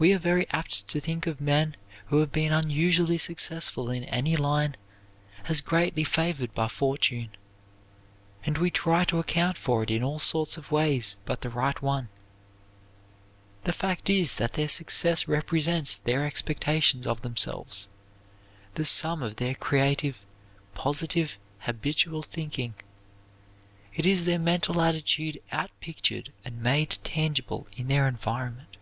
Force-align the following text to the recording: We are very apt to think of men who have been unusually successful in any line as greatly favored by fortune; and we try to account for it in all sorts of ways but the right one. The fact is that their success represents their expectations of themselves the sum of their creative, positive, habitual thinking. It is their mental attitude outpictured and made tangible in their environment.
We 0.00 0.12
are 0.12 0.18
very 0.18 0.50
apt 0.50 0.88
to 0.88 0.98
think 1.00 1.28
of 1.28 1.40
men 1.40 1.76
who 2.06 2.18
have 2.18 2.32
been 2.32 2.50
unusually 2.52 3.18
successful 3.18 3.88
in 3.88 4.02
any 4.02 4.34
line 4.34 4.76
as 5.44 5.60
greatly 5.60 6.02
favored 6.02 6.52
by 6.54 6.66
fortune; 6.66 7.30
and 8.44 8.58
we 8.58 8.68
try 8.72 9.04
to 9.04 9.20
account 9.20 9.56
for 9.56 9.84
it 9.84 9.92
in 9.92 10.02
all 10.02 10.18
sorts 10.18 10.56
of 10.56 10.72
ways 10.72 11.14
but 11.24 11.42
the 11.42 11.50
right 11.50 11.80
one. 11.80 12.08
The 13.62 13.72
fact 13.72 14.10
is 14.10 14.34
that 14.42 14.54
their 14.54 14.68
success 14.68 15.28
represents 15.28 15.98
their 15.98 16.26
expectations 16.26 17.06
of 17.06 17.20
themselves 17.22 17.86
the 18.74 18.84
sum 18.84 19.22
of 19.22 19.36
their 19.36 19.54
creative, 19.54 20.18
positive, 20.74 21.38
habitual 21.60 22.24
thinking. 22.24 22.74
It 23.94 24.04
is 24.04 24.24
their 24.24 24.40
mental 24.40 24.80
attitude 24.80 25.40
outpictured 25.52 26.30
and 26.44 26.60
made 26.60 26.98
tangible 27.04 27.68
in 27.76 27.86
their 27.86 28.08
environment. 28.08 28.76